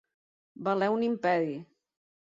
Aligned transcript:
Valer 0.69 0.89
un 0.95 1.05
imperi. 1.11 1.55